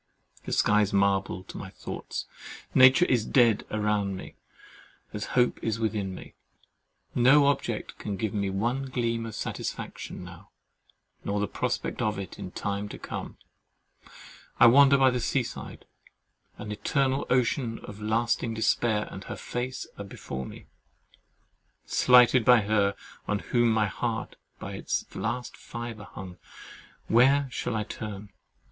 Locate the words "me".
4.17-4.33, 6.15-6.33, 8.33-8.49, 20.47-20.65